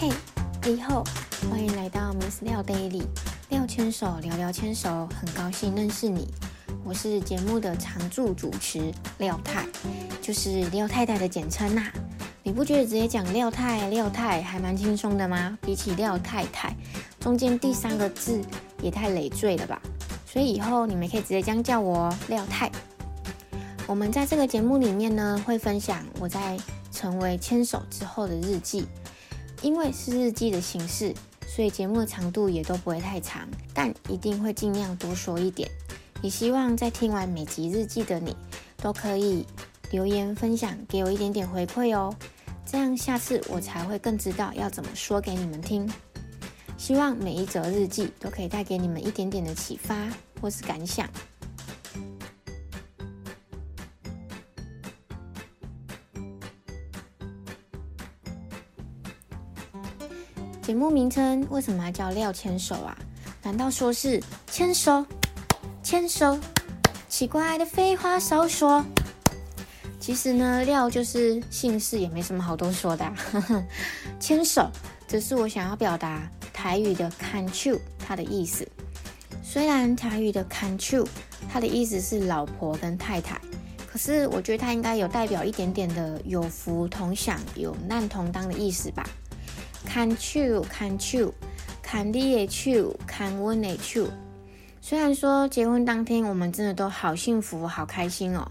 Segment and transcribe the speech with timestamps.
[0.00, 0.08] 嘿，
[0.64, 1.04] 你好，
[1.50, 3.02] 欢迎来到 Miss 廖 Daily，
[3.50, 6.26] 廖牵手聊聊牵手，很高兴认识你。
[6.82, 9.66] 我是节目的常驻主持廖太，
[10.22, 11.82] 就是廖太太的简称呐。
[12.42, 15.58] 你不觉得直接讲廖太廖太还蛮轻松的吗？
[15.60, 16.74] 比起廖太太，
[17.18, 18.40] 中间第三个字
[18.80, 19.82] 也太累赘了吧？
[20.24, 22.72] 所以以后你们可以直接这样叫我廖太。
[23.86, 26.58] 我们在这个节目里面呢，会分享我在
[26.90, 28.86] 成为牵手之后的日记。
[29.62, 31.14] 因为是日记的形式，
[31.46, 35.68] 所以节目的长度也都不会太长，但一定会尽量多说一点。
[36.22, 38.36] 也希望在听完每集日记的你，
[38.76, 39.46] 都可以
[39.90, 42.14] 留言分享，给我一点点回馈哦。
[42.66, 45.90] 这样下次我才会更知道要怎么说给你们听。
[46.76, 50.08] 希望每一则日记都可以带给你们一点点的启发
[50.40, 51.08] 或是感想。
[60.70, 62.96] 节目名称为什么要叫廖牵手啊？
[63.42, 65.04] 难道说是牵手？
[65.82, 66.38] 牵手？
[67.08, 68.84] 奇怪的废话少说。
[69.98, 73.12] 其实呢，廖就是姓氏，也没什么好多说的。
[74.20, 74.70] 牵手
[75.08, 78.64] 只是我想要表达台语的 can you 它的意思。
[79.42, 81.04] 虽然台语的 can you
[81.52, 83.40] 它的意思是老婆跟太太，
[83.92, 89.04] 可是我觉得它应该有代表一点点的有福同享、有难同当的意思吧。
[89.92, 91.34] 看手，看手，
[91.82, 94.06] 看你的手，看我的手。
[94.80, 98.48] 虽然说结婚当天我们真的都好幸福、好开心哦，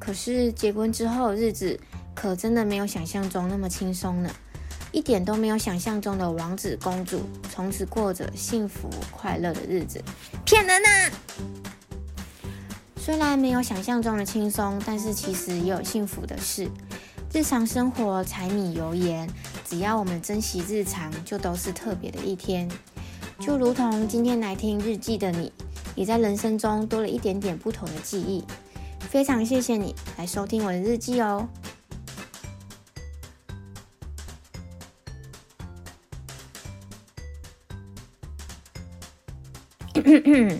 [0.00, 1.78] 可是结婚之后日子
[2.12, 4.30] 可真的没有想象中那么轻松呢，
[4.90, 10.02] 一点都没有想象中的王子公主从此过着幸福快乐的日子，
[10.44, 11.12] 骗人呐！
[12.96, 16.68] 虽然没有想象中的轻松，但是其实也有幸福的事。
[17.32, 19.30] 日常生活，柴米油盐，
[19.70, 22.68] 只要我们珍惜日常，就都是特别的一天。
[23.38, 25.52] 就如同今天来听日记的你，
[25.94, 28.44] 也在人生中多了一点点不同的记忆。
[28.98, 31.48] 非常谢谢你来收听我的日记哦。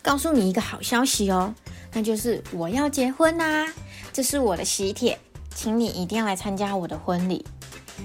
[0.00, 1.54] 告诉你一个好消息哦，
[1.92, 3.70] 那就是我要结婚啦！
[4.14, 5.20] 这是我的喜帖。
[5.54, 7.44] 请你一定要来参加我的婚礼。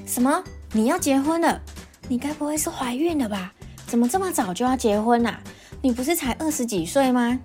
[0.05, 0.43] 什么？
[0.71, 1.61] 你要结婚了？
[2.07, 3.53] 你该不会是怀孕了吧？
[3.87, 5.39] 怎么这么早就要结婚啊？
[5.81, 7.39] 你不是才二十几岁吗？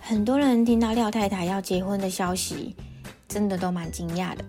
[0.00, 2.74] 很多人听到廖太太要结婚的消息，
[3.28, 4.44] 真的都蛮惊讶的，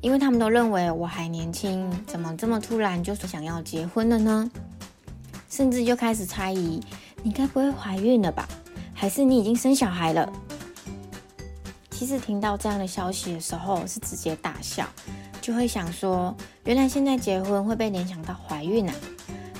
[0.00, 4.50] 因为他们都认为我还年轻，怎么这么突然就想要结婚了呢？
[5.48, 6.80] 甚至就开始猜疑，
[7.22, 8.48] 你该不会怀孕了吧？
[8.94, 10.32] 还是你已经生小孩了？
[11.90, 14.88] 其实听到这样的消息的时候，是直接大笑，
[15.42, 18.94] 就会想说，原来现在结婚会被联想到怀孕啊！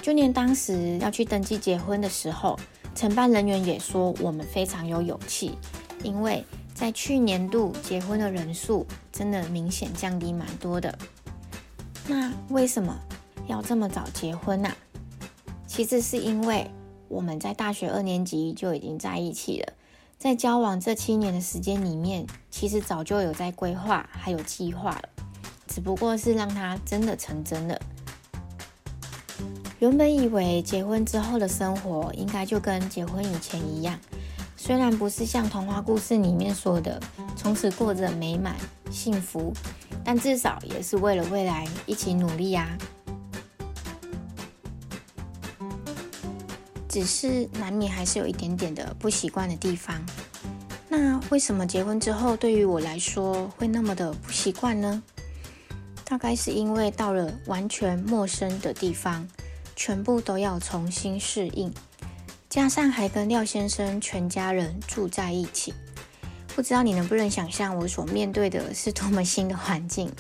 [0.01, 2.59] 就连当时要去登记结婚的时候，
[2.95, 5.59] 承办人员也说我们非常有勇气，
[6.05, 10.97] 因为在去年度结婚的人数真的明显降低蛮多的。
[12.07, 12.97] 那为什么
[13.49, 14.71] 要这么早结婚呢？
[15.67, 16.71] 其实是因为
[17.09, 19.73] 我们在大学二年级就已经在一起了。
[20.17, 25.09] 在交往这七年的时间里面，其实早就有在规划，还有计划了，
[25.67, 27.81] 只不过是让它真的成真了。
[29.79, 33.99] 原本以为结婚之后的生活应该就跟结婚以前一样，
[34.57, 37.01] 虽然不是像童话故事里面说的
[37.37, 38.55] 从此过着美满
[38.91, 39.53] 幸福，
[40.05, 42.79] 但至少也是为了未来一起努力呀。
[46.89, 50.01] 只是难免还是有一点点的不习惯的地方。
[50.89, 55.03] 那为什么结婚之后对于我来说会那么的不习惯呢？
[56.13, 59.27] 大概是因为到了完全陌生的地方，
[59.75, 61.73] 全部都要重新适应，
[62.51, 65.73] 加上还跟廖先生全家人住在一起，
[66.55, 70.13] 不知道你能不能想象我所面对的是多么新的环境？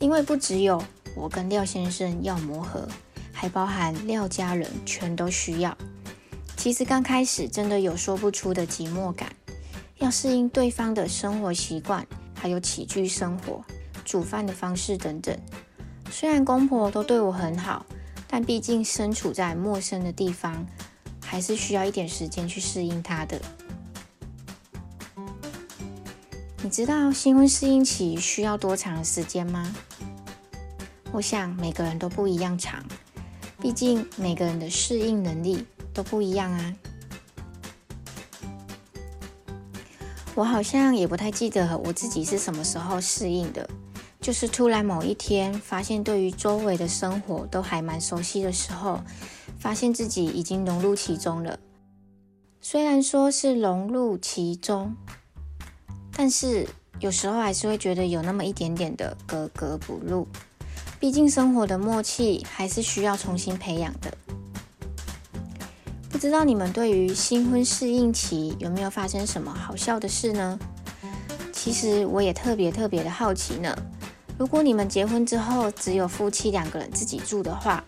[0.00, 2.86] 因为不只有我跟廖先生要磨合。
[3.32, 5.74] 还包含廖家人全都需要。
[6.58, 9.34] 其实刚开始真的有说不出的寂寞感，
[9.96, 13.64] 要适应对方的生活习惯，还有起居生活、
[14.06, 15.38] 煮饭的方式等等。
[16.10, 17.84] 虽然公婆都对我很好，
[18.26, 20.64] 但毕竟身处在陌生的地方，
[21.20, 23.38] 还是需要一点时间去适应他的。
[26.62, 29.70] 你知道新婚适应期需要多长的时间吗？
[31.12, 32.82] 我想每个人都不一样长。
[33.58, 36.74] 毕竟每个人的适应能力都不一样啊。
[40.34, 43.68] 我好像也不太记得我自己是什么时候适应的，
[44.26, 49.00] 就是突然某一天发现，对于周围的生活都还蛮熟悉的时候，
[49.56, 51.60] 发现自己已经融入其中了。
[52.60, 54.96] 虽然说是融入其中，
[56.12, 56.66] 但是
[56.98, 60.26] 有时候还是会觉得有那么一点点的格格不入。
[60.98, 64.12] 毕竟生活的默契还是需要重新培养的。
[66.10, 70.58] 不知道你们对于新婚适应期有没有发生什么好笑的事呢？
[71.52, 73.72] 其实我也特别特别的好奇呢。
[74.38, 77.82] 如果你们结婚之后只有夫妻两个人自己住的话，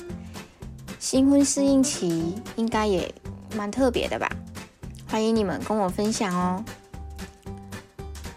[0.98, 3.12] 新婚适应期应该也
[3.54, 4.30] 蛮特别的吧？
[5.06, 6.64] 欢迎你们跟我分享哦。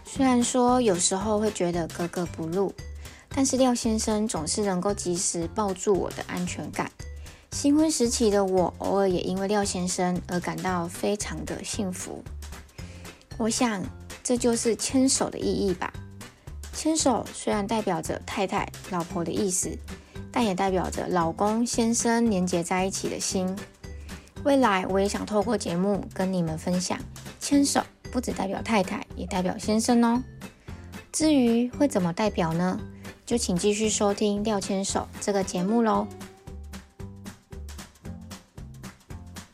[0.04, 2.72] 虽然说有时候会觉得格格不入，
[3.30, 6.90] 但是廖先生总是能够及时抱住我的安全感。
[7.50, 12.22] 新婚时期的我，偶尔也因为廖先生而感到非常的幸福。
[13.38, 13.82] 我想
[14.22, 15.90] 这就是牵手的意义吧。
[16.72, 19.70] 牵手虽然代表着太太、老婆的意思，
[20.32, 23.54] 但也代表着老公、先生连结在一起的心。
[24.44, 26.98] 未来我也想透过节目跟你们分享，
[27.38, 27.80] 牵手
[28.10, 30.20] 不只代表太太，也代表先生哦。
[31.12, 32.80] 至于会怎么代表呢？
[33.24, 36.06] 就请继续收听《廖牵手》这个节目喽。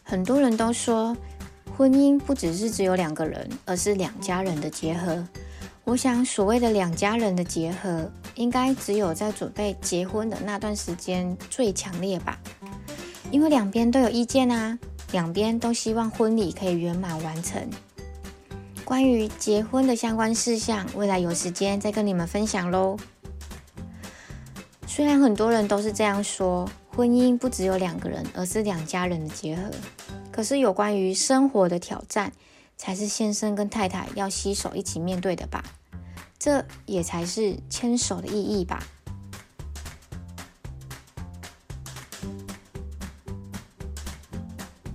[0.02, 1.14] 很多人都说，
[1.76, 5.22] 婚姻不只是只有两个人，而是两家人的结合。
[5.88, 12.38] 我想，所谓的两家人的结合，应该只有在准备结婚的那段时间最强烈吧？
[13.30, 14.78] 因为两边都有意见啊，
[15.12, 17.66] 两边都希望婚礼可以圆满完成。
[18.84, 22.94] 关于结婚的相关事项，未来有时间再跟你们分享喽。
[24.86, 29.62] 虽然很多人都是这样说，婚姻不只有两个人，而是两家人的结合。
[30.30, 32.30] 可是有关于生活的挑战，
[32.76, 35.64] 才是先生跟太太要携手一起面对的吧？
[36.38, 38.82] 这也才是牵手的意义吧。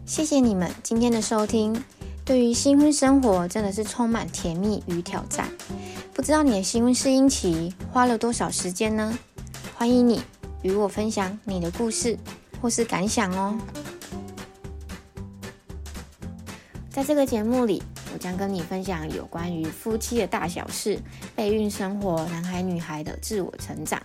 [0.06, 1.84] 谢谢你们今天的收听。
[2.24, 5.50] 对于新婚生活，真的是充满甜蜜与挑战。
[6.14, 9.18] 不知道你的新婚适应期花了多少时间呢？
[9.76, 10.22] 欢迎你
[10.62, 12.18] 与我分享你的故事
[12.62, 13.58] 或是感想哦。
[16.94, 17.84] 在这个节目里。
[18.14, 21.00] 我将跟你分享有关于夫妻的大小事、
[21.36, 24.00] 备孕生活、男孩女孩的自我成长。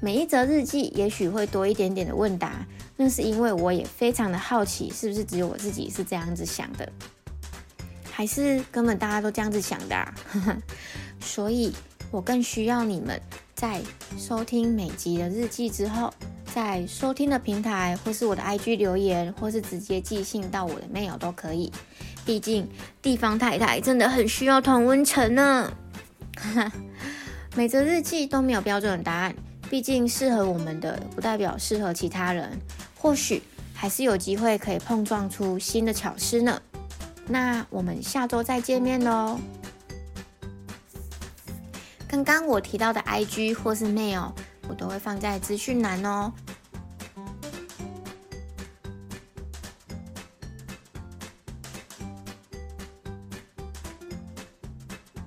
[0.00, 2.64] 每一则日记也许会多一点点的问答，
[2.96, 6.88] 那是因为我也非常的好奇，是不是只有我自己是这样子想的，
[8.08, 10.14] 还是根本大家都这样子想的？
[11.18, 11.72] 所以
[12.12, 13.20] 我更需要你们
[13.56, 13.82] 在
[14.16, 16.14] 收听每集的日记之后，
[16.56, 21.70] 在收听的平台或是我的 IG 留言，或是直接寄信到我的 mail 都可以。
[22.24, 22.66] 毕竟
[23.02, 25.70] 地方太太真的很需要同温层呢。
[27.54, 29.36] 每则日记都没有标准答案，
[29.68, 32.58] 毕竟适合我们的不代表适合其他人，
[32.98, 33.42] 或许
[33.74, 36.58] 还是有机会可以碰撞出新的巧思呢。
[37.26, 39.38] 那我们下周再见面喽。
[42.08, 44.30] 刚刚我提到的 IG 或是 mail，
[44.66, 46.32] 我都会放在资讯栏哦，